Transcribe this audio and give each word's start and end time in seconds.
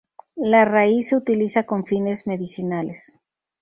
La 0.47 0.65
raíz 0.65 1.09
se 1.09 1.15
utiliza 1.15 1.67
con 1.67 1.85
fines 1.85 2.25
medicinales. 2.25 3.19